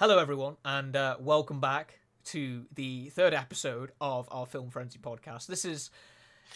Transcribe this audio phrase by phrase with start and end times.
[0.00, 5.46] Hello, everyone, and uh, welcome back to the third episode of our Film Frenzy podcast.
[5.46, 5.90] This is.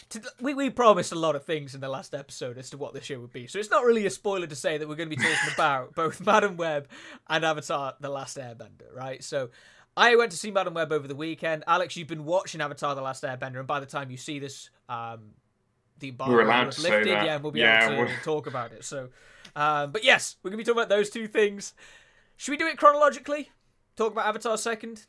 [0.09, 2.95] To, we, we promised a lot of things in the last episode as to what
[2.95, 5.11] this year would be, so it's not really a spoiler to say that we're going
[5.11, 6.87] to be talking about both Madame Web
[7.29, 9.23] and Avatar The Last Airbender, right?
[9.23, 9.51] So
[9.95, 11.65] I went to see Madame Web over the weekend.
[11.67, 14.71] Alex, you've been watching Avatar The Last Airbender, and by the time you see this,
[14.89, 15.33] um,
[15.99, 18.71] the bar We're allowed say lifted, yeah, we'll be Yeah, able to we're- talk about
[18.71, 18.83] it.
[18.83, 19.09] So,
[19.55, 21.75] um, but yes, we're going to be talking about those two things.
[22.37, 23.51] Should we do it chronologically?
[23.95, 25.05] Talk about Avatar second?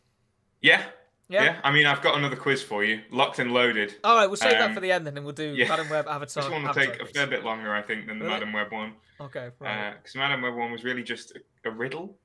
[0.62, 0.82] Yeah,
[1.28, 1.42] Yeah.
[1.44, 1.60] yeah.
[1.64, 3.94] I mean, I've got another quiz for you, locked and loaded.
[4.04, 5.68] All right, we'll save that Um, for the end, then, and we'll do yeah.
[5.68, 6.42] Madame Web Avatar.
[6.44, 8.36] This one will Avatar take a fair bit longer, I think, than the Really?
[8.38, 9.94] Madame Web one, Okay, right.
[10.00, 12.16] because Madame Web one was really just a, a riddle,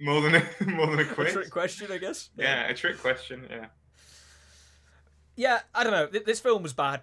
[0.00, 1.30] more than a more than a quiz.
[1.30, 2.30] a trick question, I guess.
[2.36, 3.46] Yeah, a trick question.
[3.50, 3.66] Yeah.
[5.36, 6.06] Yeah, I don't know.
[6.06, 7.02] Th- This film was bad.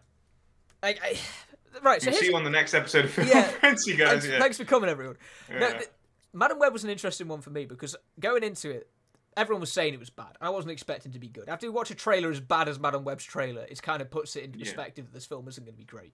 [0.83, 1.17] I, I,
[1.83, 3.41] right, so we'll see you on the next episode of Film Yeah.
[3.41, 3.59] Guys.
[3.61, 4.39] thanks, yeah.
[4.39, 5.17] thanks for coming, everyone.
[5.49, 5.71] No, Yeah.
[5.73, 5.89] th-
[6.37, 8.89] Madame Web was an interesting one for me because going into it,
[9.35, 10.37] everyone was saying it was bad.
[10.39, 11.49] I wasn't expecting to be good.
[11.49, 14.35] After you watch a trailer as bad as Madame Web's trailer, it kind of puts
[14.35, 14.65] it into Yeah.
[14.65, 16.13] perspective that this film isn't going to be great.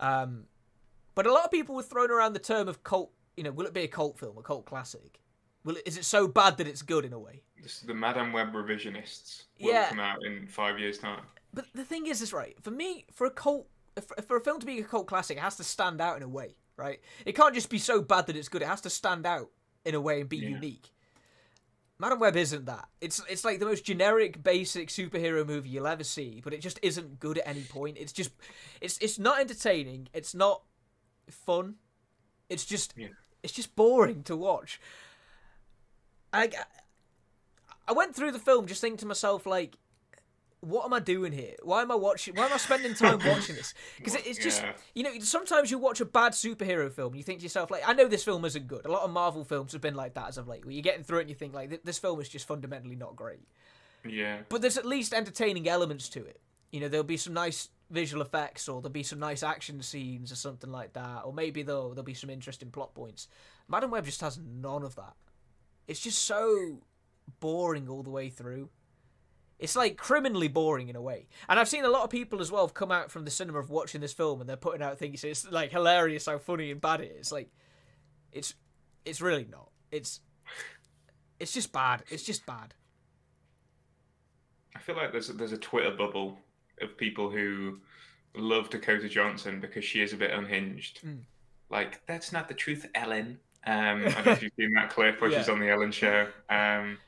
[0.00, 0.44] Um,
[1.14, 3.12] but a lot of people were throwing around the term of cult.
[3.36, 5.20] You know, will it be a cult film, a cult classic?
[5.64, 7.42] Will it, is it so bad that it's good in a way?
[7.62, 9.88] This is the Madame Web revisionists will Yeah.
[9.88, 11.24] come out in five years' time.
[11.54, 13.68] But the thing is, is right for me for a cult
[14.06, 16.22] for, for a film to be a cult classic, it has to stand out in
[16.22, 17.00] a way, right?
[17.24, 18.62] It can't just be so bad that it's good.
[18.62, 19.50] It has to stand out
[19.84, 20.48] in a way and be Yeah.
[20.50, 20.90] unique.
[21.98, 22.88] Madame Web isn't that.
[23.00, 26.78] It's it's like the most generic, basic superhero movie you'll ever see, but it just
[26.82, 27.96] isn't good at any point.
[27.98, 28.32] It's just,
[28.82, 30.08] it's it's not entertaining.
[30.12, 30.62] It's not
[31.30, 31.76] fun.
[32.50, 33.08] It's just, Yeah.
[33.42, 34.78] it's just boring to watch.
[36.34, 36.50] I
[37.88, 39.78] I went through the film just thinking to myself like,
[40.66, 41.54] what am I doing here?
[41.62, 42.34] Why am I watching?
[42.34, 43.72] Why am I spending time watching this?
[43.96, 44.72] Because it's just Yeah.
[44.94, 47.82] you know sometimes you watch a bad superhero film and you think to yourself like
[47.86, 48.84] I know this film isn't good.
[48.84, 51.04] A lot of Marvel films have been like that as of late, where you're getting
[51.04, 53.46] through it and you think like this film is just fundamentally not great.
[54.04, 54.38] Yeah.
[54.48, 56.40] But there's at least entertaining elements to it.
[56.72, 60.32] You know there'll be some nice visual effects or there'll be some nice action scenes
[60.32, 63.28] or something like that, or maybe there'll there'll be some interesting plot points.
[63.68, 65.14] Madame Web just has none of that.
[65.86, 66.80] It's just so
[67.40, 68.68] boring all the way through.
[69.58, 71.28] It's like criminally boring in a way.
[71.48, 73.58] And I've seen a lot of people as well have come out from the cinema
[73.58, 76.80] of watching this film and they're putting out things it's like hilarious how funny and
[76.80, 77.32] bad it is.
[77.32, 77.48] Like
[78.32, 78.54] it's
[79.04, 79.70] it's really not.
[79.90, 80.20] It's
[81.40, 82.02] it's just bad.
[82.10, 82.74] It's just bad.
[84.74, 86.38] I feel like there's a, there's a Twitter bubble
[86.82, 87.80] of people who
[88.34, 91.00] love Dakota Johnson because she is a bit unhinged.
[91.02, 91.20] Mm.
[91.70, 93.38] Like that's not the truth, Ellen.
[93.66, 96.26] Um, I don't know if you've seen that clip where she's on the Ellen show.
[96.50, 96.98] Um,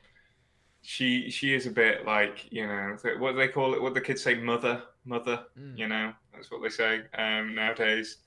[0.81, 3.81] she she is a bit like you know what do they call it?
[3.81, 5.43] What the kids say, mother, mother.
[5.57, 5.77] Mm.
[5.77, 8.17] You know that's what they say um, nowadays.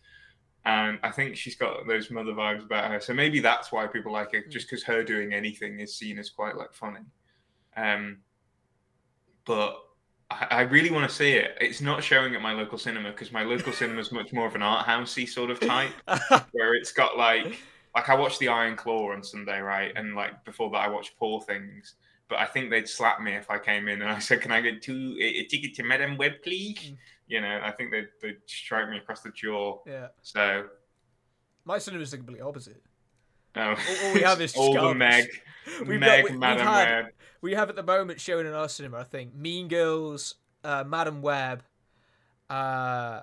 [0.65, 3.01] And I think she's got those mother vibes about her.
[3.01, 4.51] So maybe that's why people like her, Mm.
[4.51, 7.01] just because her doing anything is seen as quite like funny.
[7.77, 8.19] Um,
[9.45, 9.77] but
[10.31, 11.57] I, I really want to see it.
[11.61, 14.55] It's not showing at my local cinema because my local cinema is much more of
[14.55, 15.91] an art housey sort of type,
[16.53, 17.59] where it's got like
[17.95, 19.93] like I watched The Iron Claw on Sunday, right?
[19.97, 21.95] And like before that, I watched Poor Things.
[22.33, 24.63] But I think they'd slap me if I came in and I said, "Can I
[24.63, 26.97] get two a, a ticket to Madame Web, please?" Mm.
[27.27, 29.81] You know, I think they'd, they'd strike me across the jaw.
[29.87, 30.09] yeah.
[30.23, 30.65] So
[31.67, 32.83] My cinema is the complete opposite.
[33.55, 34.95] um, All- all we have is all the.
[34.95, 35.29] Meg,
[35.81, 37.13] We've got- Meg, we- we've Madame had- Web.
[37.43, 41.21] We have at the moment showing in our cinema, I think, Mean Girls, uh, Madame
[41.21, 41.63] Web,
[42.49, 43.21] uh,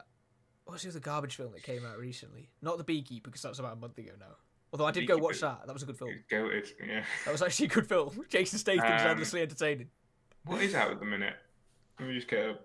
[0.66, 2.50] what's the other garbage film that came out recently?
[2.62, 4.36] Not The Beekeeper, because that was about a month ago now.
[4.72, 5.66] Although I did go watch that.
[5.66, 6.12] That was a good film.
[6.32, 7.04] Goated, yeah.
[7.26, 8.26] That was actually a good film.
[8.30, 9.90] Jason Statham's Um, endlessly entertaining.
[10.46, 11.36] What is out at the minute?
[12.00, 12.62] Let me just get up.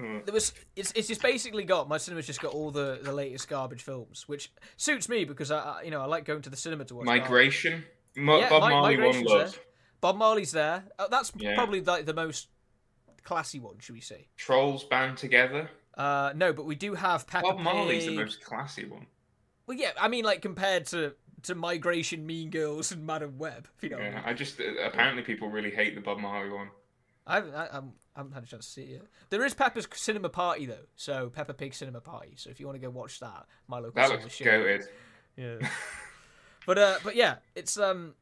[0.00, 0.20] Oh.
[0.24, 3.48] There was it's it's just basically got my cinema's just got all the, the latest
[3.48, 6.56] garbage films, which suits me because I, I you know I like going to the
[6.56, 7.06] cinema to watch.
[7.06, 7.84] Migration.
[8.16, 9.52] Mo- Yeah, Bob Mi- Marley one Migration's love.
[9.52, 9.60] there.
[10.00, 10.82] Bob Marley's there.
[10.98, 11.54] Uh, that's Yeah.
[11.54, 12.48] probably like the most
[13.22, 14.26] classy one, should we say?
[14.36, 15.70] Trolls band together.
[15.96, 19.06] Uh, no, but we do have Peppa Bob Marley's the most classy one.
[19.66, 21.14] Well, yeah, I mean, like compared to
[21.44, 23.68] to Migration, Mean Girls, and Madame Web.
[23.76, 24.24] If you know, what I Yeah, mean.
[24.26, 26.68] I just uh, apparently people really hate the Bob Marley one.
[27.26, 29.02] I haven't, I, I'm- I haven't had a chance to see it yet.
[29.30, 32.34] There is Peppa's Cinema Party though, so Peppa Pig Cinema Party.
[32.36, 34.44] So if you want to go watch that, my local That looks show.
[34.44, 34.84] goated.
[35.36, 35.56] Yeah.
[36.66, 38.14] but uh, but yeah, it's um,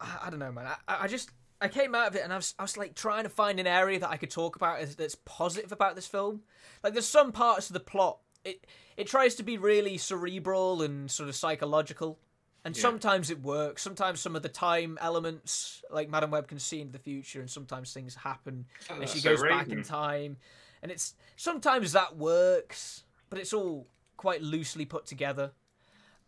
[0.00, 0.66] I, I don't know, man.
[0.86, 1.30] I, I just
[1.60, 3.66] I came out of it and I was I was like trying to find an
[3.66, 6.42] area that I could talk about that's positive about this film.
[6.84, 8.66] Like there's some parts of the plot it
[8.96, 12.18] it tries to be really cerebral and sort of psychological.
[12.64, 12.82] And Yeah.
[12.82, 13.82] sometimes it works.
[13.82, 17.50] Sometimes some of the time elements, like Madame Web, can see into the future, and
[17.50, 20.36] sometimes things happen Oh, and she so goes back in time
[20.82, 23.86] and it's sometimes that works but it's all
[24.16, 25.52] quite loosely put together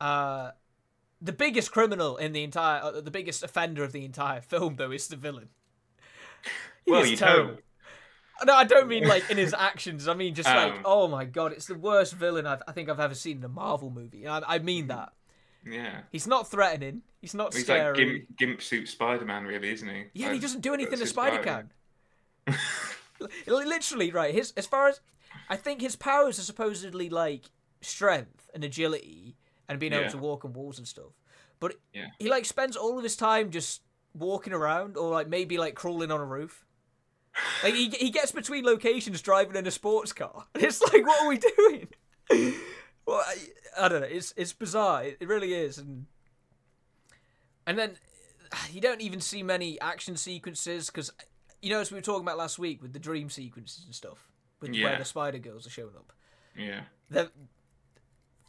[0.00, 0.50] uh
[1.20, 4.90] the biggest criminal in the entire, uh, the biggest offender of the entire film, though,
[4.90, 5.48] is the villain.
[6.86, 7.54] Well, is you'd terrible.
[7.54, 7.62] hope.
[8.44, 10.08] No, I don't mean like in his actions.
[10.08, 10.80] I mean just like, Um.
[10.84, 13.48] oh my god, it's the worst villain I've, I think I've ever seen in a
[13.48, 14.26] Marvel movie.
[14.26, 15.12] I, I mean that.
[15.64, 16.00] Yeah.
[16.10, 17.02] He's not threatening.
[17.20, 17.86] He's not He's scary.
[17.86, 20.04] like gimp, gimp suit Spider Man, really, isn't he?
[20.14, 21.70] yeah, and he doesn't do anything a spider can.
[23.46, 24.34] Literally, right.
[24.34, 25.00] His as far as
[25.48, 27.44] I think his powers are supposedly like
[27.80, 29.36] strength and agility
[29.68, 30.00] and being Yeah.
[30.00, 31.12] able to walk on walls and stuff.
[31.60, 32.08] But Yeah.
[32.18, 33.82] he like spends all of his time just
[34.12, 36.63] walking around or like maybe like crawling on a roof.
[37.62, 40.46] Like he he gets between locations driving in a sports car.
[40.54, 41.88] It's like what are we doing?
[43.06, 43.36] well, I,
[43.78, 44.06] I don't know.
[44.06, 45.04] It's it's bizarre.
[45.04, 45.78] It, it really is.
[45.78, 46.06] And
[47.66, 47.96] and then
[48.72, 51.10] you don't even see many action sequences because
[51.62, 54.28] you know as we were talking about last week with the dream sequences and stuff
[54.60, 56.12] with where the spider girls are showing up
[56.56, 56.82] Yeah.
[57.10, 57.28] they're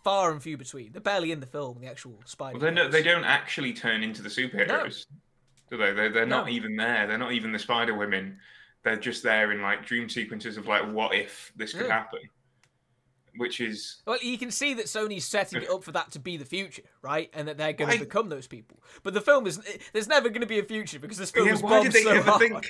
[0.03, 2.87] far and few between they're barely in the film the actual spider Well, they no,
[2.87, 5.05] they don't actually turn into the superheroes,
[5.69, 5.91] do they?
[5.93, 6.51] They're, they're not No.
[6.51, 7.07] even there.
[7.07, 8.37] They're not even the Spider Women.
[8.85, 11.93] They're just there in like dream sequences of like, what if this could Yeah.
[11.93, 12.19] happen?
[13.37, 16.37] Which is well you can see that sony's setting it up for that to be
[16.37, 19.59] the future right and that they're going to become those people but the film is
[19.91, 21.53] there's never going to be a future because this film yeah.
[21.55, 22.39] is Why did they so ever hard.
[22.39, 22.65] think?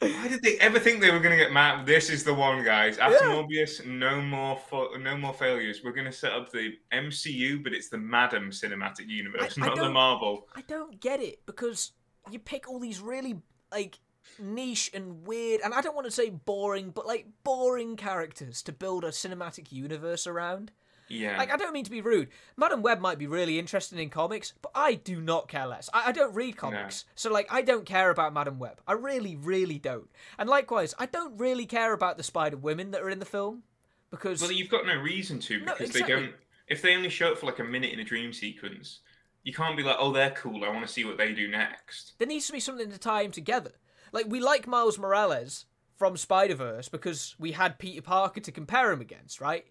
[0.00, 1.86] Why did they ever think they were going to get mad?
[1.86, 2.98] This is the one, guys.
[2.98, 3.34] After Yeah.
[3.34, 4.58] Morbius, no more,
[4.98, 5.80] no more failures.
[5.84, 9.66] We're going to set up the MCU, but it's the Madam Cinematic Universe, I- I
[9.68, 10.48] not the Marvel.
[10.54, 11.92] I don't get it because
[12.30, 13.40] you pick all these really
[13.72, 13.98] like
[14.38, 18.72] niche and weird and I don't want to say boring but like boring characters to
[18.72, 20.72] build a cinematic universe around.
[21.08, 21.36] Yeah.
[21.38, 22.28] Like I don't mean to be rude.
[22.56, 25.90] Madame Web might be really interested in comics, but I do not care less.
[25.92, 27.04] I, I don't read comics.
[27.16, 28.80] So like I don't care about Madame Web.
[28.86, 30.08] I really, really don't.
[30.38, 33.64] And likewise, I don't really care about the Spider Women that are in the film.
[34.10, 36.14] Because Well, you've got no reason to No, because exactly.
[36.14, 36.34] they don't.
[36.68, 39.00] If they only show up for like a minute in a dream sequence,
[39.42, 40.64] you can't be like, "Oh, they're cool.
[40.64, 43.24] I want to see what they do next." there needs to be something to tie
[43.24, 43.72] them together.
[44.12, 45.66] Like we like Miles Morales
[45.96, 49.66] from Spider Verse because we had Peter Parker to compare him against, right?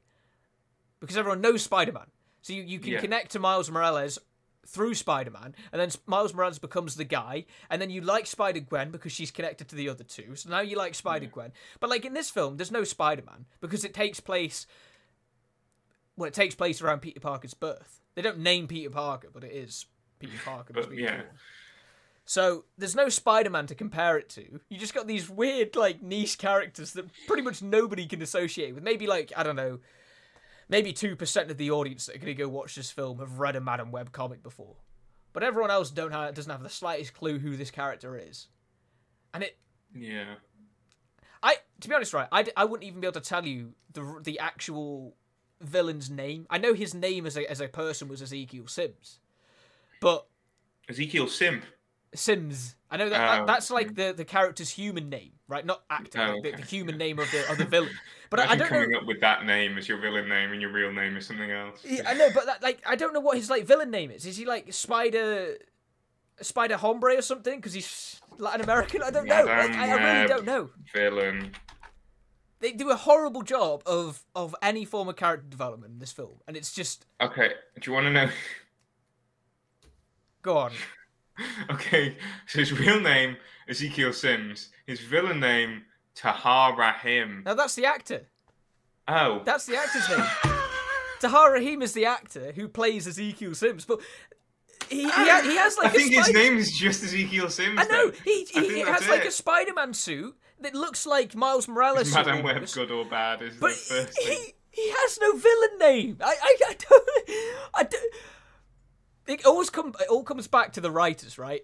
[0.99, 2.07] Because everyone knows Spider Man,
[2.41, 3.01] so you, you can Yeah.
[3.01, 4.19] connect to Miles Morales
[4.67, 8.59] through Spider Man, and then Miles Morales becomes the guy, and then you like Spider
[8.59, 10.35] Gwen because she's connected to the other two.
[10.35, 13.45] So now you like Spider Gwen, but like in this film, there's no Spider Man
[13.61, 14.67] because it takes place.
[16.15, 18.01] Well, it takes place around Peter Parker's birth.
[18.15, 19.85] They don't name Peter Parker, but it is
[20.19, 20.73] Peter Parker.
[20.73, 21.15] But, yeah.
[21.21, 21.27] born.
[22.29, 24.59] So there's no Spider-Man to compare it to.
[24.69, 28.83] You just got these weird, like niche characters that pretty much nobody can associate with.
[28.83, 29.79] Maybe like I don't know,
[30.69, 33.55] maybe two percent of the audience that are gonna go watch this film have read
[33.55, 34.75] a Madame Web comic before,
[35.33, 38.45] but everyone else don't have doesn't have the slightest clue who this character is.
[39.33, 39.57] And it,
[39.95, 40.35] Yeah.
[41.41, 44.19] I to be honest, right, I, I wouldn't even be able to tell you the
[44.21, 45.15] the actual
[45.61, 46.45] villain's name.
[46.47, 49.17] I know his name as a as a person was Ezekiel Sims,
[49.99, 50.27] but
[50.87, 51.63] Ezekiel Simp.
[52.15, 52.75] Sims.
[52.89, 55.65] I know that, that Oh, that's like the, the character's human name, right?
[55.65, 57.91] Not actor, Oh, like the, the human name of the of the villain.
[58.31, 58.81] But I, I don't know.
[58.81, 61.49] coming up with that name as your villain name and your real name is something
[61.49, 61.79] else.
[61.83, 64.23] Yeah, I know, but that, like I don't know what his like villain name is.
[64.23, 65.57] Is he like Spider
[66.39, 67.55] Spider Hombre or something?
[67.55, 69.01] Because he's Latin American.
[69.01, 69.45] I don't know.
[69.45, 70.69] Like, I, I really don't know.
[70.93, 71.53] Villain.
[72.59, 76.39] They do a horrible job of of any form of character development in this film,
[76.47, 77.53] and it's just Okay.
[77.81, 78.29] Do you want to know?
[80.43, 80.71] go on.
[81.71, 82.17] okay.
[82.47, 84.69] So his real name Ezekiel Sims.
[84.85, 85.83] His villain name
[86.15, 87.43] Tahar Rahim.
[87.45, 88.27] Now that's the actor.
[89.07, 89.41] Oh.
[89.43, 90.27] That's the actor's name.
[91.19, 93.99] Tahar Rahim is the actor who plays Ezekiel Sims, but
[94.89, 97.77] he he, ha- he has like I think a his name is just Ezekiel Sims.
[97.77, 98.21] I know then.
[98.23, 102.07] he he, he has like a Spider-Man suit that looks like Miles Morales.
[102.07, 103.41] Is suit Madame Web good or bad?
[103.41, 104.37] Is but the first thing.
[104.37, 106.17] he he has no villain name.
[106.21, 107.09] I I, I don't
[107.75, 108.13] I don't.
[109.29, 111.61] It always come it all comes back to the writers, right?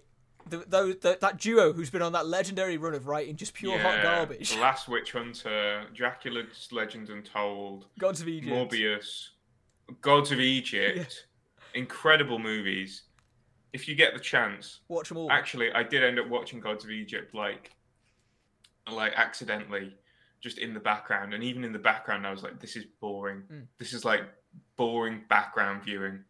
[0.48, 3.76] The, the, the, that duo who's been on that legendary run of writing just pure
[3.76, 4.52] hot garbage.
[4.54, 8.52] The Last Witch Hunter, Dracula's Legend Untold, Gods of Egypt.
[8.52, 9.30] Morbius,
[10.00, 11.26] Gods of Egypt.
[11.74, 13.02] Incredible movies.
[13.72, 15.32] If you get the chance, Watch them all.
[15.32, 17.72] actually, I did end up watching Gods of Egypt like,
[18.88, 19.92] like accidentally,
[20.40, 23.42] just in the background, and even in the background, I was like, "This is boring.
[23.52, 23.66] Mm.
[23.78, 24.22] This is like
[24.76, 26.22] boring background viewing."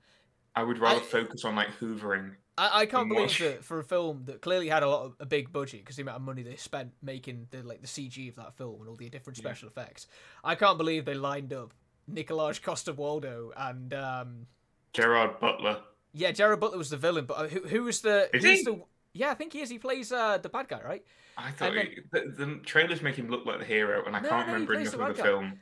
[0.56, 2.32] I would rather I- focus on like hoovering.
[2.58, 5.16] I, I can't believe watch- that for a film that clearly had a lot of
[5.20, 8.30] a big budget because the amount of money they spent making the like the CG
[8.30, 9.42] of that film and all the different Yeah.
[9.42, 10.06] special effects.
[10.42, 11.74] I can't believe they lined up
[12.10, 14.46] Nikolaj Coster-Waldau and um
[14.94, 15.82] Gerard Butler.
[16.14, 18.64] yeah, Gerard Butler was the villain, but uh, who who was the Is who's he?
[18.64, 18.80] the
[19.12, 19.68] yeah I think he is.
[19.68, 21.04] He plays uh the bad guy, right?
[21.36, 24.20] I thought then- he- the, the trailers make him look like the hero, and I
[24.20, 25.28] No, can't no, remember enough of the guy.
[25.28, 25.60] film.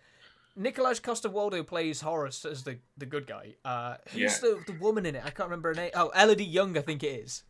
[0.58, 3.54] Nikolaj Coster-Waldau plays Horus as the, the good guy.
[3.64, 4.28] Uh, who's Yeah.
[4.40, 5.22] the the woman in it?
[5.24, 5.90] I can't remember her name.
[5.94, 7.42] Oh, Elodie Yung, I think it is.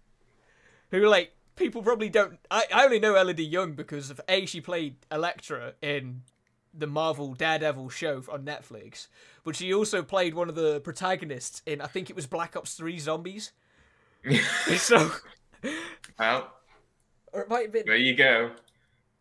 [0.90, 2.38] Who like people probably don't.
[2.50, 6.22] I I only know Elodie Yung because of a she played Elektra in
[6.72, 9.06] the Marvel Daredevil show on Netflix,
[9.44, 12.74] but she also played one of the protagonists in I think it was Black Ops
[12.74, 13.52] Three Zombies.
[14.78, 15.10] so
[16.18, 16.52] well,
[17.32, 17.84] or it might have been.
[17.86, 18.50] there you go.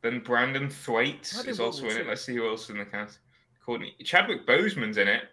[0.01, 2.07] Then Brenton Thwaites is also in it.
[2.07, 3.19] Let's see who else is in the cast.
[3.65, 5.23] Courtney Chadwick Boseman's in it.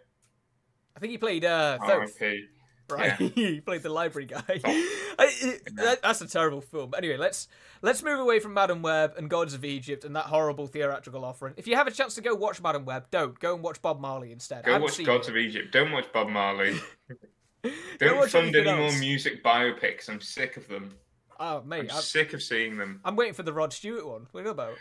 [0.97, 1.89] I think he played uh, Thoth.
[2.21, 2.45] R.I.P.
[2.91, 3.13] right?
[3.35, 4.43] he played the library guy.
[4.49, 6.93] I- it- that- that's a terrible film.
[6.97, 7.49] Anyway, let's
[7.83, 11.55] let's move away from Madame Web and Gods of Egypt and that horrible theatrical offering.
[11.57, 14.01] If you have a chance to go watch Madame Web, don't go and watch Bob
[14.01, 14.59] Marley instead.
[14.65, 15.31] I Go haven't watch Gods it.
[15.33, 15.73] of Egypt.
[15.73, 16.79] Don't watch Bob Marley.
[17.99, 20.09] Don't fund any more music biopics.
[20.09, 20.95] I'm sick of them.
[21.39, 23.01] Oh I'm I'm, sick of seeing them.
[23.05, 24.27] I'm waiting for the Rod Stewart one.
[24.33, 24.75] What about?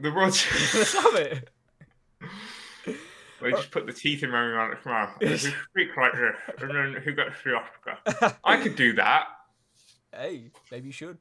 [0.00, 0.26] The Rod.
[0.74, 1.48] Let's have it.
[3.40, 5.10] They just put the teeth in Malek's mouth.
[5.20, 8.36] Who speak like this, and then who gets the Oscar?
[8.44, 9.26] I could do that.
[10.14, 11.18] Hey, maybe you should.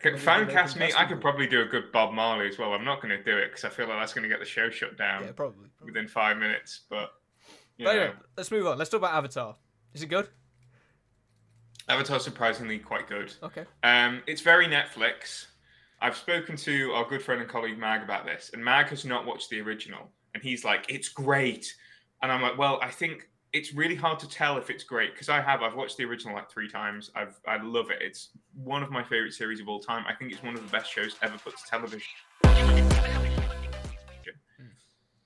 [0.00, 0.92] Can fan cast me.
[0.96, 2.72] I could probably do a good Bob Marley as well.
[2.74, 4.44] I'm not going to do it because I feel like that's going to get the
[4.44, 5.68] show shut down Yeah, probably.
[5.78, 5.92] probably.
[5.92, 6.82] within five minutes.
[6.90, 7.10] But
[7.78, 8.78] you But anyway, let's move on.
[8.78, 9.56] Let's talk about Avatar.
[9.94, 10.28] Is it good?
[11.88, 13.32] Avatar's surprisingly quite good.
[13.42, 13.64] Okay.
[13.82, 15.46] Um, it's very Netflix.
[16.00, 19.26] I've spoken to our good friend and colleague Mag about this, and Mag has not
[19.26, 21.74] watched the original, and he's like, "It's great,"
[22.22, 25.28] and I'm like, "Well, I think it's really hard to tell if it's great because
[25.28, 25.62] I have.
[25.62, 27.10] I've watched the original like three times.
[27.16, 27.98] I've I love it.
[28.00, 30.04] It's one of my favorite series of all time.
[30.06, 32.06] I think it's one of the best shows ever put to television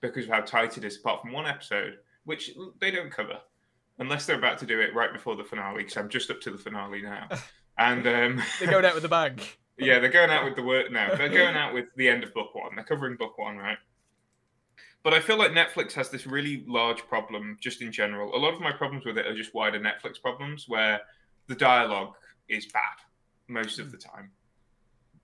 [0.00, 0.96] because of how tight it is.
[0.96, 3.38] Apart from one episode, which they don't cover
[3.98, 5.78] unless they're about to do it right before the finale.
[5.78, 7.28] Because I'm just up to the finale now,
[7.78, 9.38] and um, They're going out with the bang.
[9.78, 11.14] yeah, they're going out with the work now.
[11.14, 12.74] They're going out with the end of book one.
[12.76, 13.78] They're covering book one, right?
[15.02, 18.34] But I feel like Netflix has this really large problem just in general.
[18.36, 21.00] A lot of my problems with it are just wider Netflix problems where
[21.48, 22.14] the dialogue
[22.48, 22.98] is bad
[23.48, 24.30] most of the time.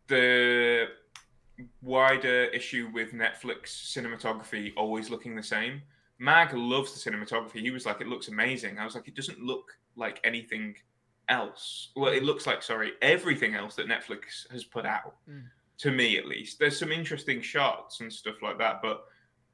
[0.09, 0.87] The
[1.83, 3.67] wider issue with Netflix
[3.97, 5.83] cinematography always looking the same.
[6.19, 7.61] Mag loves the cinematography.
[7.61, 8.79] He was like, it looks amazing.
[8.79, 10.75] I was like, it doesn't look like anything
[11.29, 11.91] else.
[11.95, 15.45] Well, it looks like, sorry, everything else that Netflix has put out, Mm.
[15.79, 16.59] to me at least.
[16.59, 19.05] There's some interesting shots and stuff like that, but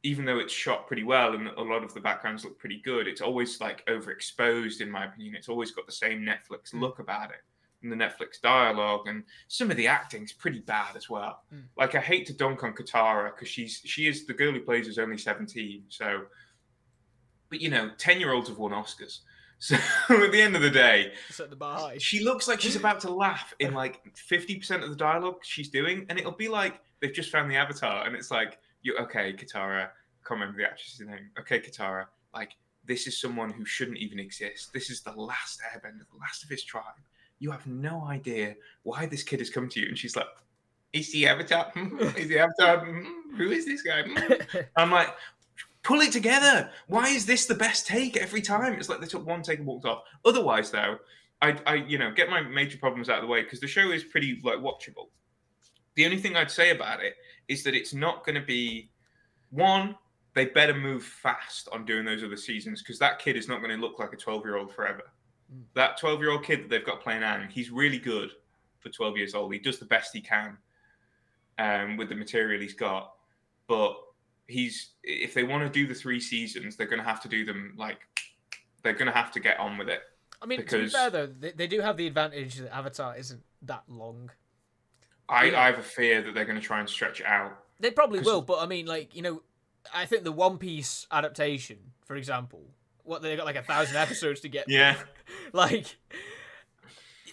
[0.04, 3.08] even though it's shot pretty well and a lot of the backgrounds look pretty good,
[3.08, 5.34] it's always like overexposed, in my opinion.
[5.34, 7.42] It's always got the same Netflix look about it.
[7.82, 11.42] And the Netflix dialogue and some of the acting's pretty bad as well.
[11.52, 11.64] Mm.
[11.76, 14.88] Like I hate to dunk on Katara because she's she is the girl who plays
[14.88, 15.84] is only 17.
[15.88, 16.22] So
[17.50, 19.20] but you know, 10 year olds have won Oscars.
[19.60, 19.76] So
[20.10, 21.12] at the end of the day,
[21.46, 21.56] the
[21.98, 26.04] she looks like she's about to laugh in like 50% of the dialogue she's doing,
[26.10, 29.88] and it'll be like they've just found the avatar, and it's like, you okay, Katara,
[30.24, 31.30] can't remember the actress's name.
[31.40, 32.52] Okay, Katara, like
[32.84, 34.72] this is someone who shouldn't even exist.
[34.72, 36.84] This is the last airbender, the last of his tribe.
[37.40, 39.88] You have no idea why this kid has come to you.
[39.88, 40.26] And she's like,
[40.92, 41.72] Is the avatar?
[42.16, 42.84] Is the avatar?
[43.36, 44.04] Who is this guy?
[44.06, 45.08] Hmm." I'm like,
[45.82, 46.70] pull it together.
[46.86, 48.74] Why is this the best take every time?
[48.74, 50.04] It's like they took one take and walked off.
[50.24, 50.98] Otherwise, though,
[51.42, 53.90] I, I you know, get my major problems out of the way because the show
[53.90, 55.08] is pretty like watchable.
[55.96, 57.14] The only thing I'd say about it
[57.48, 58.90] is that it's not going to be
[59.50, 59.96] one.
[60.34, 63.70] They better move fast on doing those other seasons because that kid is not going
[63.70, 65.02] to look like a 12 year old forever.
[65.54, 65.62] Mm.
[65.74, 68.30] That 12 year old kid that they've got playing Aang, he's really good
[68.80, 69.52] for 12 years old.
[69.52, 70.56] He does the best he can
[71.58, 73.12] um, with the material he's got.
[73.66, 73.96] But
[74.46, 77.44] he's if they want to do the three seasons, they're going to have to do
[77.44, 78.00] them like
[78.82, 80.02] they're going to have to get on with it.
[80.42, 83.16] I mean, to be Because- fair though, they, they do have the advantage that Avatar
[83.16, 84.30] isn't that long.
[85.28, 85.60] I, Yeah.
[85.60, 87.58] I have a fear that they're going to try and stretch it out.
[87.80, 89.42] They probably will, but I mean, like you know,
[89.92, 92.62] I think the One Piece adaptation, for example,
[93.02, 94.66] what they got like a thousand episodes to get.
[94.68, 94.96] Yeah.
[95.52, 95.96] Like,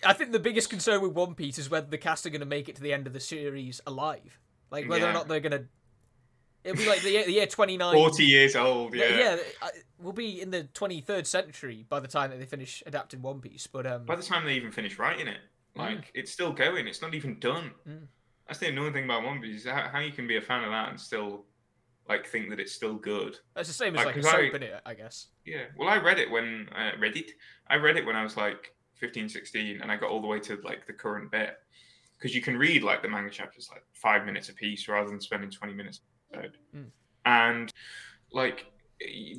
[0.06, 2.46] I think the biggest concern with One Piece is whether the cast are going to
[2.46, 4.40] make it to the end of the series alive.
[4.70, 5.66] Like whether or not they're going to.
[6.64, 7.96] It'll be like the year, the year twenty nine.
[7.96, 8.94] 40 years old.
[8.96, 9.38] Yeah, Yeah.
[9.38, 9.70] yeah,
[10.00, 13.42] we'll be in the twenty third century by the time that they finish adapting One
[13.42, 13.68] Piece.
[13.68, 15.40] But um, By the time they even finish writing it,
[15.76, 16.88] like it's still going.
[16.88, 17.72] It's not even done.
[17.88, 18.08] Mm.
[18.48, 19.62] That's the annoying thing about One Piece.
[19.62, 21.46] Is how, how you can be a fan of that and still
[22.10, 23.38] like think that it's still good.
[23.56, 24.80] That's the same as like, like a 'cause I- soap, innit?
[24.86, 25.28] I guess.
[25.46, 25.64] Yeah.
[25.78, 27.32] Well, I read it when uh, read it.
[27.68, 30.40] I read it when I was like 15, 16, and I got all the way
[30.42, 31.56] to like the current bit
[32.18, 35.20] because you can read like the manga chapters like five minutes a piece rather than
[35.22, 36.02] spending 20 minutes.
[36.36, 36.86] Mm.
[37.26, 37.72] And
[38.32, 38.66] like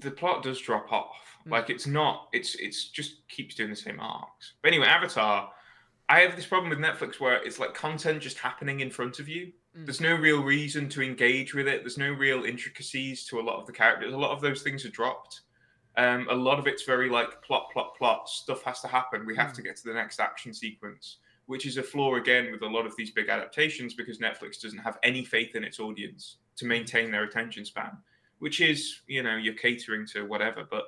[0.00, 1.16] the plot does drop off.
[1.46, 1.50] Mm.
[1.52, 2.28] Like it's not.
[2.32, 4.54] It's it's just keeps doing the same arcs.
[4.62, 5.50] But anyway, Avatar.
[6.12, 9.30] I have this problem with Netflix where it's like content just happening in front of
[9.30, 9.50] you.
[9.74, 9.86] Mm.
[9.86, 11.80] There's no real reason to engage with it.
[11.82, 14.12] There's no real intricacies to a lot of the characters.
[14.12, 15.40] A lot of those things are dropped.
[15.96, 18.28] Um, a lot of it's very like plot, plot, plot.
[18.28, 19.24] Stuff has to happen.
[19.24, 19.54] We have Mm.
[19.54, 21.16] to get to the next action sequence,
[21.46, 24.80] which is a flaw again with a lot of these big adaptations because Netflix doesn't
[24.80, 27.96] have any faith in its audience to maintain their attention span,
[28.38, 30.64] which is, you know, you're catering to whatever.
[30.70, 30.84] But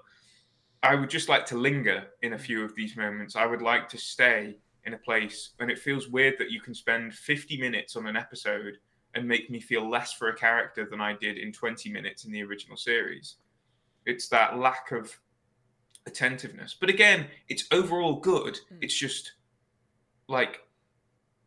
[0.83, 3.37] I would just like to linger in a few of these moments.
[3.37, 6.75] I would like to stay in a place, and it feels weird that you can
[6.75, 8.79] spend 50 minutes on an episode
[9.15, 12.33] and make me feel less for a character than I did in 20 minutes in
[12.33, 13.37] the original series.
[14.07, 15.17] It's that lack of
[16.07, 16.77] attentiveness.
[16.79, 18.59] But again, it's overall good.
[18.73, 18.79] Mm.
[18.83, 19.33] It's just
[20.29, 20.61] like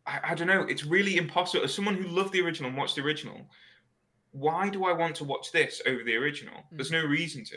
[0.06, 0.62] I, I don't know.
[0.62, 1.64] It's really impossible.
[1.64, 3.40] As someone who loved the original and watched the original,
[4.32, 6.54] why do I want to watch this over the original?
[6.54, 6.76] Mm.
[6.76, 7.56] There's no reason to.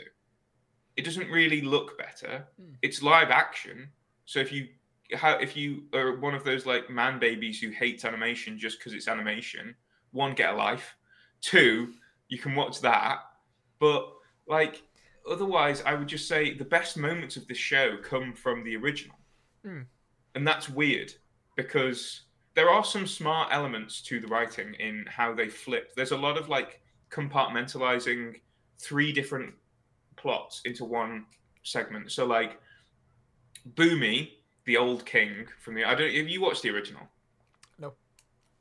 [0.96, 2.46] It doesn't really look better.
[2.60, 2.74] Mm.
[2.82, 3.88] It's live action.
[4.26, 4.68] So if you
[5.14, 8.92] how if you are one of those like man babies who hates animation just because
[8.94, 9.74] it's animation,
[10.10, 10.94] one get a life.
[11.40, 11.92] Two,
[12.28, 13.18] you can watch that.
[13.78, 14.12] But
[14.46, 14.82] like
[15.28, 19.16] otherwise, I would just say the best moments of the show come from the original,
[19.64, 19.82] Hmm.
[20.34, 21.12] and that's weird
[21.56, 22.22] because
[22.54, 25.94] there are some smart elements to the writing in how they flip.
[25.94, 28.40] There's a lot of like compartmentalizing
[28.78, 29.54] three different
[30.16, 31.26] plots into one
[31.62, 32.12] segment.
[32.12, 32.60] So like
[33.74, 34.30] Bumi,
[34.64, 37.02] the old king from the I don't have you watched the original?
[37.78, 37.94] No.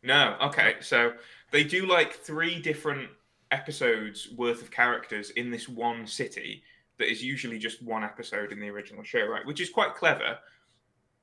[0.04, 0.38] No.
[0.42, 0.76] Okay.
[0.82, 1.14] So
[1.52, 3.10] they do like three different
[3.52, 6.64] episodes worth of characters in this one city
[6.98, 9.46] that is usually just one episode in the original show, right?
[9.46, 10.38] Which is quite clever.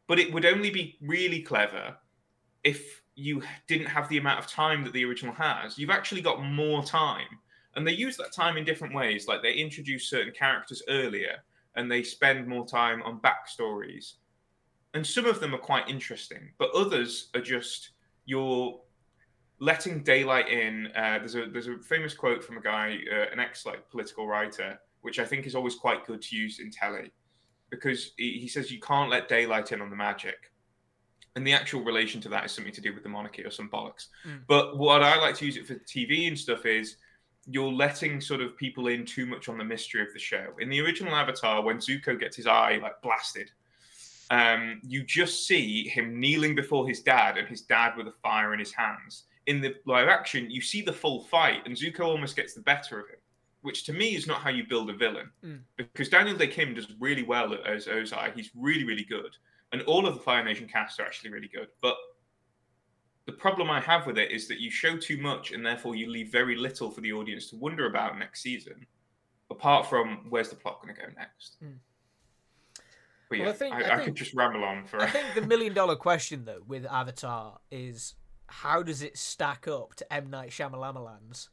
[0.07, 1.97] But it would only be really clever
[2.65, 5.79] if you didn't have the amount of time that the original has.
[5.79, 7.27] You've actually got more time.
[7.75, 9.29] And they use that time in different ways.
[9.29, 11.37] Like they introduce certain characters earlier
[11.77, 14.15] and they spend more time on backstories.
[14.99, 17.90] And some of them are quite interesting, but others are just
[18.26, 18.81] you're
[19.61, 20.88] letting daylight in.
[20.88, 24.26] Uh, there's a there's a famous quote from a guy, uh, an ex like political
[24.26, 27.12] writer, which I think is always quite good to use in telly,
[27.71, 30.50] because he, he says you can't let daylight in on the magic.
[31.37, 33.71] And the actual relation to that is something to do with the monarchy or some
[33.71, 34.09] bollocks.
[34.26, 34.40] Mm.
[34.49, 36.96] But what I like to use it for TV and stuff is
[37.46, 40.49] you're letting sort of people in too much on the mystery of the show.
[40.59, 43.53] In the original Avatar, when Zuko gets his eye like blasted,
[44.31, 48.53] um, you just see him kneeling before his dad and his dad with a fire
[48.53, 49.25] in his hands.
[49.47, 53.01] In the live action, you see the full fight, and Zuko almost gets the better
[53.01, 53.19] of him,
[53.62, 55.31] which to me is not how you build a villain.
[55.43, 55.61] Mm.
[55.77, 58.35] Because Daniel Dae Kim does really well as Ozai.
[58.35, 59.35] He's really, really good.
[59.73, 61.69] And all of the Fire Nation cast are actually really good.
[61.81, 61.97] But
[63.25, 66.11] the problem I have with it is that you show too much and therefore you
[66.11, 68.87] leave very little for the audience to wonder about next season,
[69.51, 71.57] apart from where's the plot going to go next.
[71.62, 71.75] Mm.
[73.31, 75.01] But Well, yeah, I think- I, I I could just ramble on for.
[75.01, 78.14] I think the million dollar question though with Avatar is
[78.47, 81.51] how does it stack up to M Night Shyamalan's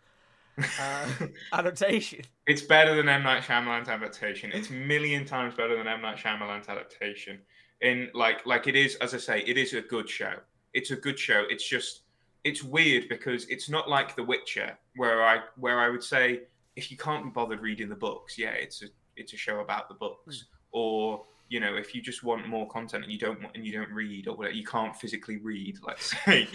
[0.80, 1.08] uh,
[1.54, 2.22] adaptation?
[2.48, 4.52] It's better than M Night Shyamalan's adaptation.
[4.54, 7.40] It's million times better than M Night Shyamalan's adaptation.
[7.82, 10.34] In like, like it is, as I say, it is a good show.
[10.74, 11.44] It's a good show.
[11.50, 12.04] It's just,
[12.46, 16.44] it's weird because it's not like The Witcher, where I, where I would say,
[16.78, 18.86] if you can't be bothered reading the books, yeah, it's a,
[19.18, 20.46] it's a show about the books.
[20.72, 23.74] Or you know, if you just want more content and you don't want, and you
[23.74, 26.48] don't read or whatever, you can't physically read, let's say.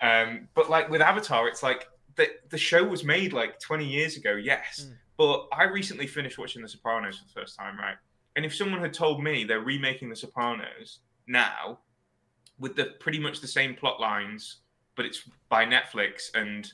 [0.00, 4.16] Um, but like with Avatar, it's like the the show was made like 20 years
[4.16, 4.86] ago, yes.
[4.86, 4.96] Mm.
[5.16, 7.96] But I recently finished watching The Sopranos for the first time, right?
[8.36, 11.78] And if someone had told me they're remaking The Sopranos now
[12.58, 14.58] with the pretty much the same plot lines,
[14.96, 16.72] but it's by Netflix and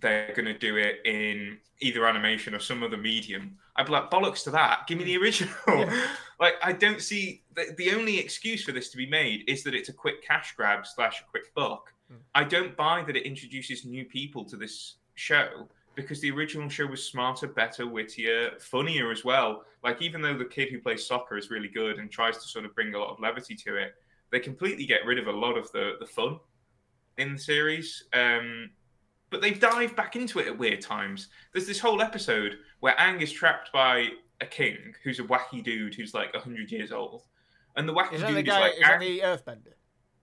[0.00, 4.10] they're going to do it in either animation or some other medium, I'd be like,
[4.10, 4.86] bollocks to that.
[4.86, 5.54] Give me the original.
[5.68, 6.06] Yeah.
[6.40, 9.74] like, I don't see the, the only excuse for this to be made is that
[9.74, 11.92] it's a quick cash grab slash a quick buck.
[12.08, 12.18] Hmm.
[12.34, 16.86] I don't buy that it introduces new people to this show because the original show
[16.86, 19.64] was smarter, better, wittier, funnier as well.
[19.82, 22.64] Like even though the kid who plays Sokka is really good and tries to sort
[22.64, 23.94] of bring a lot of levity to it,
[24.30, 26.38] they completely get rid of a lot of the the fun
[27.18, 28.04] in the series.
[28.12, 28.70] Um,
[29.34, 31.26] but they've dived back into it at weird times.
[31.52, 35.96] There's this whole episode where Aang is trapped by a king who's a wacky dude
[35.96, 37.22] who's like hundred years old,
[37.74, 38.60] and the wacky Is that dude the is guy?
[38.60, 39.72] like is that Aang- the Earthbender?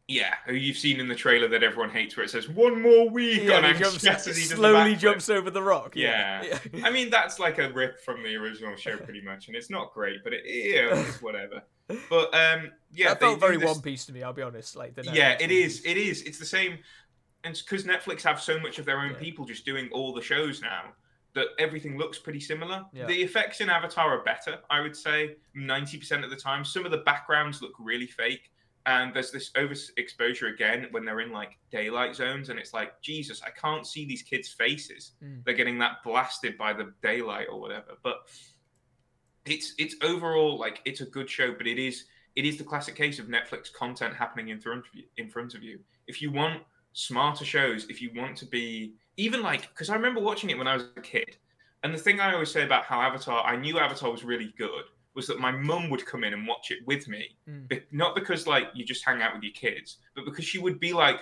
[0.07, 3.09] yeah, who you've seen in the trailer that everyone hates, where it says "one more
[3.09, 5.93] week" Yeah, on he jumps, chest as he slowly jumps over the rock.
[5.95, 6.43] Yeah.
[6.73, 6.85] yeah.
[6.85, 9.93] I mean, that's like a rip from the original show, pretty much, and it's not
[9.93, 11.63] great, but it is whatever.
[12.09, 14.23] But um, yeah, that felt very this- One Piece to me.
[14.23, 14.75] I'll be honest.
[14.77, 15.81] Like the Yeah, it is.
[15.85, 16.21] It is.
[16.23, 16.77] It's the same,
[17.43, 19.17] and because Netflix have so much of their own Yeah.
[19.19, 20.93] people just doing all the shows now,
[21.33, 22.83] that everything looks pretty similar.
[22.93, 23.05] Yeah.
[23.05, 26.63] The effects in Avatar are better, I would say, ninety percent of the time.
[26.65, 28.51] Some of the backgrounds look really fake.
[28.87, 33.39] and there's this overexposure again when they're in like daylight zones, and it's like Jesus,
[33.43, 35.11] I can't see these kids' faces.
[35.23, 35.43] Mm.
[35.45, 37.91] They're getting that blasted by the daylight or whatever.
[38.01, 38.27] But
[39.45, 42.95] it's it's overall like it's a good show, but it is it is the classic
[42.95, 45.03] case of Netflix content happening in front of you.
[45.17, 49.41] In front of you, if you want smarter shows, if you want to be even
[49.41, 51.37] like because I remember watching it when I was a kid,
[51.83, 54.85] and the thing I always say about how Avatar, I knew Avatar was really good,
[55.15, 57.67] was that my mum would come in and watch it with me, Mm.
[57.67, 60.79] Be- not because like you just hang out with your kids, but because she would
[60.79, 61.19] be like.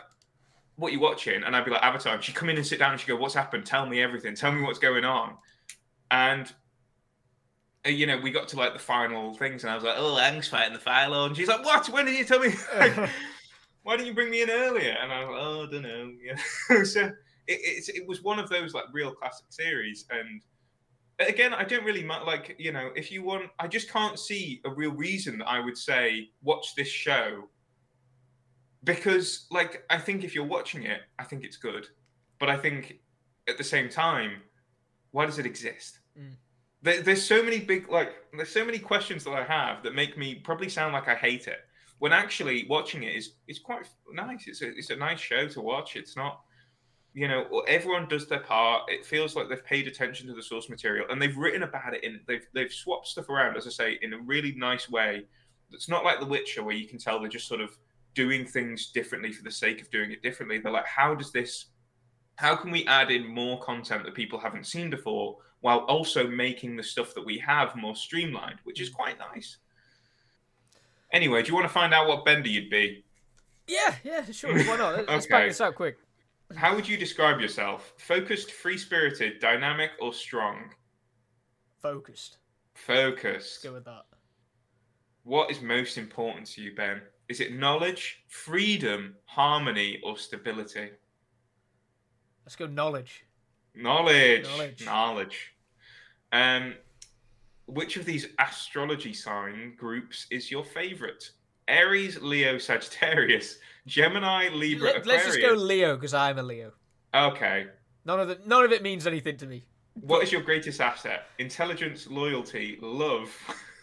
[0.76, 1.44] What are you watching?
[1.44, 2.14] And I'd be like Avatar.
[2.14, 3.66] And she'd come in and sit down and she'd go, "What's happened?
[3.66, 4.34] Tell me everything.
[4.34, 5.36] Tell me what's going on."
[6.10, 6.50] And
[7.86, 10.18] uh, you know, we got to like the final things, and I was like, "Oh,
[10.18, 11.90] Aang's fighting the Philo," and she's like, "What?
[11.90, 12.54] When did you tell me?
[12.78, 13.10] Like,
[13.84, 16.12] why didn't you bring me in earlier?" And I was like, "Oh, I don't know."
[16.22, 16.84] Yeah.
[16.84, 17.14] so it,
[17.48, 20.42] it's it was one of those like real classic series, and
[21.20, 24.70] again, I don't really like you know if you want, I just can't see a
[24.70, 27.50] real reason that I would say watch this show
[28.84, 31.88] because like I think if you're watching it, I think it's good,
[32.40, 33.00] but I think
[33.48, 34.42] at the same time,
[35.12, 36.00] why does it exist?
[36.18, 36.36] Mm.
[36.82, 40.18] There, there's so many big like there's so many questions that I have that make
[40.18, 41.60] me probably sound like I hate it
[42.00, 44.48] when actually watching it is is quite nice.
[44.48, 45.96] It's a it's a nice show to watch.
[45.96, 46.42] It's not
[47.14, 48.84] you know everyone does their part.
[48.90, 52.04] It feels like they've paid attention to the source material and they've written about it
[52.04, 55.26] in they've they've swapped stuff around as I say in a really nice way.
[55.72, 57.78] It's not like The Witcher where you can tell they're just sort of
[58.16, 60.58] doing things differently for the sake of doing it differently.
[60.58, 61.68] They're like, how does this?
[62.36, 66.76] How can we add in more content that people haven't seen before, while also making
[66.76, 68.94] the stuff that we have more streamlined, which is mm.
[68.94, 69.58] quite nice.
[71.12, 73.04] Anyway, do you want to find out what bender you'd be?
[73.68, 74.54] Yeah, yeah, sure.
[74.54, 75.08] Why not?
[75.08, 75.98] Let's back this out quick.
[76.56, 77.94] How would you describe yourself?
[77.98, 80.72] Focused, free spirited, dynamic, or strong?
[81.82, 82.38] Focused.
[82.74, 83.64] Focused.
[83.64, 84.06] Let's go with that.
[85.24, 87.02] What is most important to you, Ben?
[87.28, 90.90] Is it knowledge, freedom, harmony, or stability?
[92.46, 93.26] Let's go knowledge.
[93.76, 94.46] Knowledge.
[94.46, 94.86] Knowledge.
[94.86, 95.54] Knowledge.
[96.32, 96.74] Um,
[97.74, 101.32] which of these astrology sign groups is your favorite?
[101.68, 105.22] Aries, Leo, Sagittarius, Gemini, Libra, Let, Aquarius.
[105.28, 106.72] us just go Leo because I'm a Leo.
[107.14, 107.68] Okay.
[108.06, 108.48] None of it.
[108.48, 109.66] None of it means anything to me.
[109.94, 111.26] What is your greatest asset?
[111.38, 113.30] Intelligence, loyalty, love,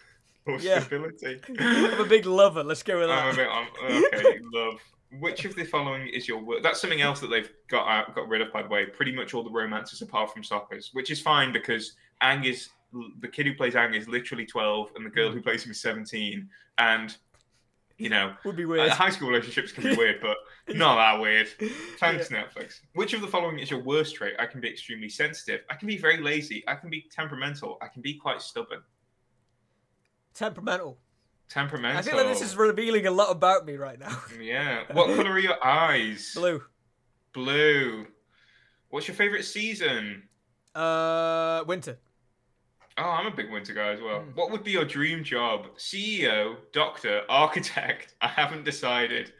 [0.46, 0.81] or Yeah.
[0.81, 1.40] stability?
[1.59, 2.64] I'm a big lover.
[2.64, 3.68] Let's go with I'm a that.
[3.81, 4.81] bit okay, love.
[5.20, 6.62] Which of the following is your word?
[6.64, 8.87] That's something else that they've got out, got rid of, by the way.
[8.87, 12.70] Pretty much all the romances apart from Sokka's, which is fine because Aang is
[13.20, 15.81] the kid who plays Aang is literally 12, and the girl who plays him is
[15.81, 16.49] 17.
[16.79, 17.16] And
[17.99, 18.90] you know, Would be uh, weird.
[18.90, 20.37] high school relationships can be weird, but
[20.77, 21.49] not that weird.
[21.99, 22.81] Thanks, Netflix.
[22.94, 24.35] Which of the following is your worst trait?
[24.38, 25.62] I can be extremely sensitive.
[25.70, 26.62] I can be very lazy.
[26.68, 27.79] I can be temperamental.
[27.81, 28.81] I can be quite stubborn.
[30.35, 30.99] Temperamental.
[31.49, 31.99] Temperamental.
[31.99, 34.20] I feel like this is revealing a lot about me right now.
[34.40, 34.83] Yeah.
[34.92, 36.33] What color are your eyes?
[36.35, 36.62] Blue.
[37.33, 38.07] Blue.
[38.90, 40.25] What's your favorite season?
[40.75, 41.99] Uh, winter.
[42.99, 44.21] Oh, I'm a big winter guy as well.
[44.21, 44.35] Mm.
[44.35, 45.67] What would be your dream job?
[45.77, 48.15] CEO, doctor, architect?
[48.21, 49.33] I haven't decided.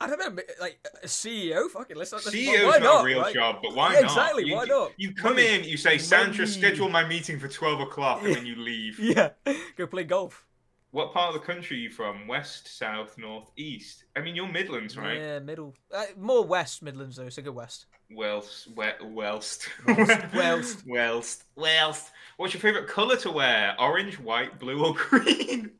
[0.00, 1.68] I don't know, like a CEO.
[1.70, 2.12] Fucking let's.
[2.12, 3.34] let's CEO's why not, not a real right?
[3.34, 4.10] job, but why Yeah, not?
[4.10, 4.92] exactly, You, why not?
[4.96, 5.46] You come Money.
[5.56, 6.46] in, you say, Sandra, Money.
[6.46, 8.98] schedule my meeting for 12 o'clock, and then you leave.
[9.02, 9.30] Yeah,
[9.76, 10.44] go play golf.
[10.90, 12.26] What part of the country are you from?
[12.26, 14.04] West, south, north, east?
[14.16, 15.18] I mean, you're Midlands, right?
[15.18, 15.74] Yeah, middle.
[15.92, 17.86] Uh, more west Midlands though, so go west.
[18.10, 19.68] Welst, we, Welst,
[20.34, 21.44] Welst, Welst.
[21.56, 22.10] Welst.
[22.38, 23.76] What's your favorite color to wear?
[23.78, 25.72] Orange, white, blue, or green?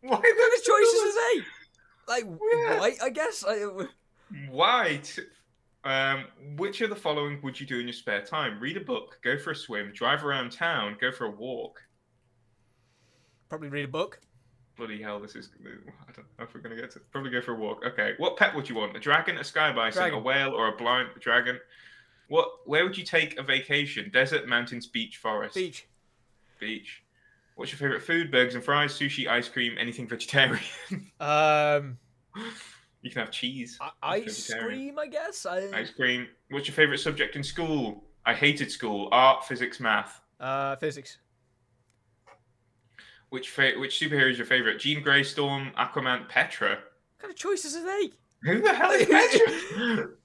[0.00, 1.42] Why What kind those of choices are they?
[2.08, 2.24] Like
[2.68, 2.80] Yeah.
[2.80, 3.44] white, I guess.
[4.50, 5.18] White.
[5.84, 6.24] Um,
[6.56, 8.58] which of the following would you do in your spare time?
[8.60, 11.80] Read a book, go for a swim, drive around town, go for a walk.
[13.48, 14.20] Probably read a book.
[14.76, 15.50] Bloody hell, this is.
[15.64, 17.00] I don't know if we're going to get to.
[17.10, 17.82] Probably go for a walk.
[17.86, 18.12] Okay.
[18.18, 18.94] What pet would you want?
[18.96, 20.18] A dragon, a sky bison, Dragon.
[20.18, 21.58] a whale, or a blind dragon?
[22.28, 22.48] What?
[22.66, 24.10] Where would you take a vacation?
[24.12, 25.54] Desert, mountains, beach, forest?
[25.54, 25.86] Beach.
[26.60, 27.02] Beach.
[27.54, 28.30] What's your favorite food?
[28.30, 30.60] Burgers and fries, sushi, ice cream, anything vegetarian?
[31.20, 31.96] Um,
[33.00, 33.78] you can have cheese.
[34.02, 35.46] Ice cream, I guess.
[35.46, 36.26] I, Ice cream.
[36.50, 38.04] What's your favorite subject in school?
[38.26, 39.08] I hated school.
[39.10, 40.20] Art, physics, math.
[40.38, 41.16] uh, physics.
[43.30, 44.78] Which fa- which superhero is your favorite?
[44.78, 46.70] Jean Grey, Storm, Aquaman, Petra.
[46.70, 46.78] What
[47.18, 48.10] kind of choices are they?
[48.44, 50.08] Who the hell is Petra?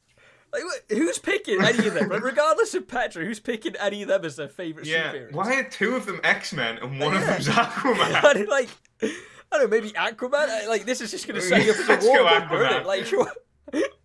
[0.53, 2.09] Like, who's picking any of them?
[2.09, 5.13] Like, regardless of Petra, who's picking any of them as their favorite yeah.
[5.13, 5.31] superheroes?
[5.31, 7.31] Why are two of them X Men and one of Yeah.
[7.37, 8.35] them's I Aquaman?
[8.35, 8.67] mean, like,
[9.01, 9.07] I
[9.51, 10.67] don't know, maybe Aquaman.
[10.67, 12.81] Like, this is just going to set you up as Let's a go war Aquaman.
[12.81, 12.85] it?
[12.85, 13.37] Like, what?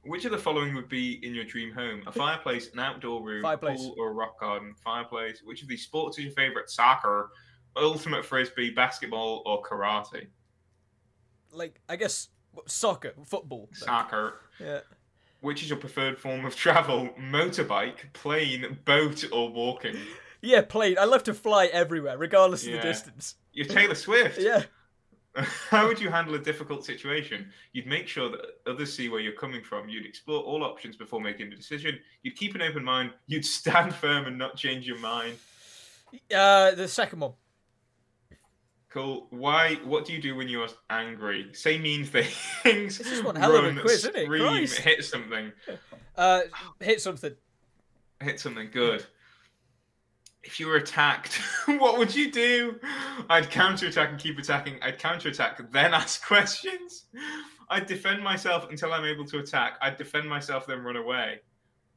[0.05, 2.05] Which of the following would be in your dream home?
[2.07, 3.81] A fireplace, an outdoor room, Fireplace.
[3.81, 4.73] a pool, or a rock garden?
[4.85, 5.41] Fireplace.
[5.45, 6.71] Which of these sports is your favorite?
[6.71, 7.31] Soccer,
[7.77, 10.27] ultimate frisbee, basketball, or karate?
[11.53, 12.29] like I guess
[12.67, 13.69] soccer, football.
[13.73, 14.35] Soccer.
[14.61, 14.81] Yeah.
[15.41, 17.09] Which is your preferred form of travel?
[17.19, 19.97] Motorbike, plane, boat, or walking?
[20.43, 20.97] Yeah, plane.
[21.01, 22.77] I love to fly everywhere, regardless of Yeah.
[22.77, 23.37] the distance.
[23.53, 24.39] You're Taylor Swift.
[24.41, 24.65] Yeah.
[25.71, 27.51] How would you handle a difficult situation?
[27.73, 29.89] You'd make sure that others see where you're coming from.
[29.89, 31.99] You'd explore all options before making a decision.
[32.23, 33.13] You'd keep an open mind.
[33.27, 35.37] You'd stand firm and not change your mind.
[36.33, 37.33] Uh, the second one.
[38.97, 39.27] Cool.
[39.29, 39.75] Why?
[39.85, 41.51] What do you do when you're angry?
[41.53, 42.05] Say mean
[42.63, 42.97] things.
[42.97, 44.25] This is one hell of a run, quiz, isn't it?
[44.25, 44.79] Scream, Christ.
[44.79, 45.53] hit something.
[46.17, 46.41] Uh,
[46.81, 47.35] hit something.
[48.23, 49.05] Hit something good.
[50.43, 51.35] If you were attacked,
[51.67, 52.81] what would you do?
[53.29, 54.79] I'd counterattack and keep attacking.
[54.81, 57.05] I'd counterattack, then ask questions.
[57.69, 59.75] I'd defend myself until I'm able to attack.
[59.83, 61.41] I'd defend myself, then run away.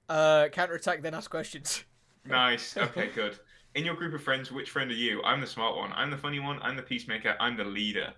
[0.10, 1.86] Uh, counterattack, then ask questions.
[2.26, 2.76] Nice.
[2.76, 3.40] Okay, good.
[3.80, 5.24] In your group of friends, which friend are you?
[5.24, 5.94] I'm the smart one.
[5.94, 6.60] I'm the funny one.
[6.62, 7.38] I'm the peacemaker.
[7.40, 8.12] I'm the leader.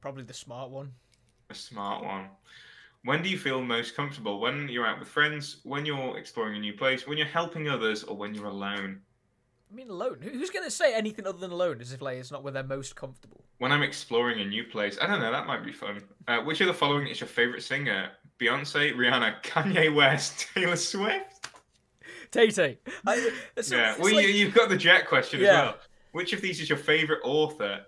[0.00, 0.90] Probably the smart one.
[1.50, 2.26] A smart one.
[3.04, 4.40] When do you feel most comfortable?
[4.40, 8.02] When you're out with friends, when you're exploring a new place, when you're helping others,
[8.02, 9.00] or when you're alone?
[9.70, 10.18] I mean, alone.
[10.22, 12.96] Who's gonna say anything other than alone as if like it's not where they're most
[12.96, 13.44] comfortable?
[13.58, 16.02] When I'm exploring a new place, I don't know, that might be fun.
[16.26, 18.10] Uh, which of the following is your favorite singer?
[18.40, 21.37] Beyonce, Rihanna, Kanye West, Taylor Swift?
[22.30, 22.78] Tay Tay.
[23.06, 25.46] Yeah, well, like- you, you've got the Jet question Yeah.
[25.46, 25.76] as well.
[26.12, 27.80] Which of these is your favorite author?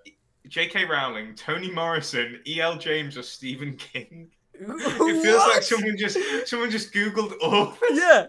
[0.48, 0.84] J.K.
[0.86, 2.76] Rowling, Toni Morrison, E.L.
[2.78, 4.30] James, or Stephen King?
[4.54, 7.90] It feels like someone just someone just googled authors.
[7.92, 8.26] Yeah,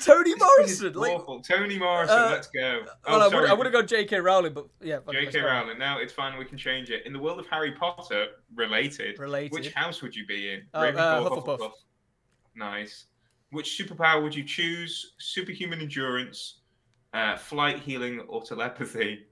[0.00, 0.92] Toni This Morrison.
[0.94, 1.40] Like, awful.
[1.40, 2.82] Tony Morrison, Uh, let's go.
[2.84, 3.48] well, Oh, I would, sorry.
[3.48, 4.18] I would have gone J.K.
[4.20, 5.00] Rowling, but yeah.
[5.04, 5.40] fuck, J.K.
[5.40, 5.78] Rowling.
[5.78, 6.38] No, it's fine.
[6.38, 7.04] We can change it.
[7.06, 9.18] In the world of Harry Potter, related.
[9.18, 9.52] Related.
[9.52, 10.62] Which house would you be in?
[10.74, 11.70] Oh, uh, Hufflepuff.
[12.54, 13.06] Nice.
[13.50, 15.14] Which superpower would you choose?
[15.18, 16.58] Superhuman endurance,
[17.14, 19.26] uh, flight, healing, or telepathy?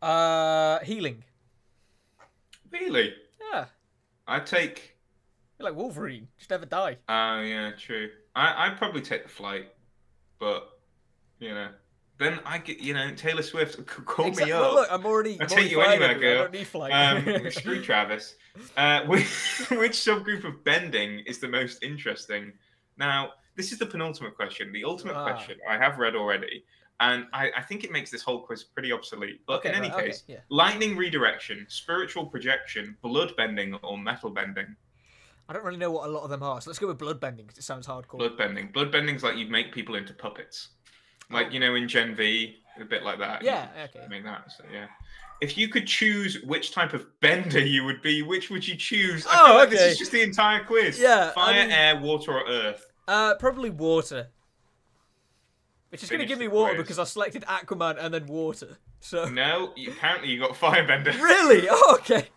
[0.00, 1.22] Uh, healing.
[2.70, 3.14] Really?
[3.52, 3.66] Yeah,
[4.26, 4.96] I'd take.
[5.58, 6.28] you're like Wolverine.
[6.38, 6.96] Just never die.
[7.08, 8.10] Oh yeah, true.
[8.36, 9.72] I I'd probably take the flight,
[10.38, 10.78] but
[11.38, 11.68] you know,
[12.18, 14.74] then I get you know Taylor Swift c- call Exact- me well, up.
[14.74, 15.40] look, I'm already.
[15.40, 16.42] I'll take you anywhere, everywhere, I girl.
[16.44, 16.92] don't need flight.
[16.92, 18.36] Um, screw Travis.
[18.76, 19.24] Uh, which,
[19.70, 22.52] which subgroup of bending is the most interesting?
[22.98, 24.72] Now, this is the penultimate question.
[24.72, 25.24] The ultimate Ah.
[25.24, 26.64] question I have read already,
[27.00, 29.40] and I, I think it makes this whole quiz pretty obsolete.
[29.46, 30.38] But Okay, in any right, okay, case, yeah.
[30.50, 34.76] lightning redirection, spiritual projection, blood bending, or metal bending.
[35.48, 37.20] I don't really know what a lot of them are, so let's go with blood
[37.20, 38.18] bending because it sounds hardcore.
[38.18, 38.68] Blood bending.
[38.70, 40.68] Blood bending's like you'd make people into puppets,
[41.30, 41.50] like Oh.
[41.50, 43.42] you know in Gen V, a bit like that.
[43.42, 44.06] Yeah, okay.
[44.10, 44.52] Make that.
[44.52, 44.86] So yeah.
[45.40, 49.24] If you could choose which type of bender you would be, which would you choose?
[49.26, 49.76] I Oh, feel like okay.
[49.76, 50.98] this is just the entire quiz.
[50.98, 52.84] Yeah, I Fire, mean- air, water, or earth.
[53.08, 54.28] Uh, probably water.
[55.88, 56.84] Which is going to give me water quiz.
[56.84, 58.76] because I selected Aquaman and then water.
[59.00, 61.18] So No, you, apparently you got firebender.
[61.20, 62.28] really, oh, okay.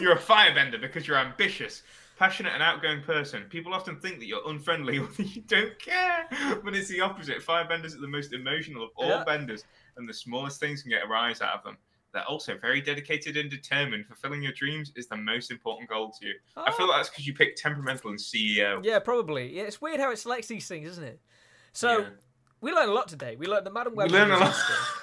[0.00, 1.82] you're a firebender because you're ambitious,
[2.18, 3.42] passionate, and outgoing person.
[3.50, 6.28] People often think that you're unfriendly or that you don't care,
[6.62, 7.38] but it's the opposite.
[7.44, 9.24] Firebenders are the most emotional of all Yeah.
[9.24, 9.64] benders,
[9.96, 11.76] and the smallest things can get a rise out of them.
[12.12, 14.06] They're also very dedicated and determined.
[14.06, 16.34] Fulfilling your dreams is the most important goal to you.
[16.56, 18.84] I feel Oh, like that's because you picked temperamental and CEO.
[18.84, 19.56] yeah, probably.
[19.56, 21.20] Yeah, it's weird how it selects these things, isn't it?
[21.72, 22.08] So Yeah.
[22.60, 23.36] we learned a lot today.
[23.36, 24.10] We learned that Madame Web.
[24.10, 24.54] We learned a lot.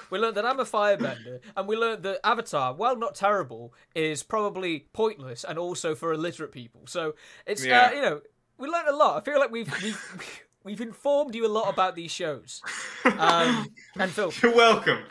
[0.09, 4.23] We learned that I'm a firebender, and we learned that Avatar, while not terrible, is
[4.23, 6.81] probably pointless and also for illiterate people.
[6.87, 7.15] So
[7.45, 7.87] it's Yeah.
[7.87, 8.21] uh, you know
[8.57, 9.17] we learned a lot.
[9.17, 12.61] I feel like we've we've we've informed you a lot about these shows
[13.05, 13.67] um,
[13.97, 14.31] and film.
[14.43, 15.03] You're welcome.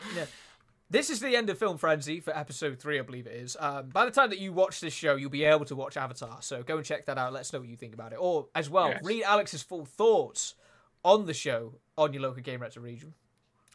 [0.89, 3.57] This is the end of Film Frenzy for episode three, I believe it is.
[3.59, 6.37] Um, by the time that you watch this show, you'll be able to watch Avatar.
[6.41, 7.33] So go and check that out.
[7.33, 8.19] Let us know what you think about it.
[8.21, 9.03] Or, as well, Yes.
[9.03, 10.55] read Alex's full thoughts
[11.03, 13.13] on the show on your local Game Retro region.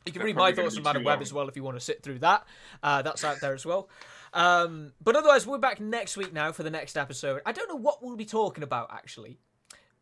[0.07, 1.81] You can They're read my thoughts on Madame Web as well if you want to
[1.85, 2.45] sit through that.
[2.83, 3.91] Uh, that's out there as well.
[4.33, 7.43] Um, but otherwise, we're back next week now for the next episode.
[7.45, 9.39] I don't know what we'll be talking about actually,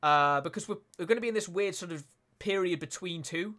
[0.02, 2.04] uh, because we're, we're going to be in this weird sort of
[2.38, 3.56] period between two.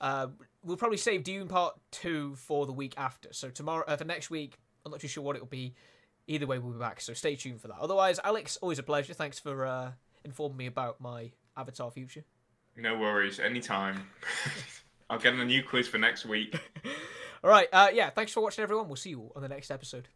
[0.00, 0.28] Uh,
[0.62, 3.32] we'll probably save Dune Part Two for the week after.
[3.32, 5.74] So tomorrow, uh, for next week, I'm not too sure what it'll be.
[6.26, 7.00] Either way, we'll be back.
[7.00, 7.78] So stay tuned for that.
[7.80, 9.14] Otherwise, Alex, always a pleasure.
[9.14, 9.92] Thanks for uh,
[10.24, 12.24] informing me about my Avatar future.
[12.76, 13.40] No worries.
[13.40, 14.06] Anytime.
[15.10, 16.54] I'll get a new quiz for next week.
[17.44, 17.68] All right.
[17.72, 18.10] Uh, yeah.
[18.10, 18.86] Thanks for watching, everyone.
[18.86, 20.08] We'll see you all on the next episode.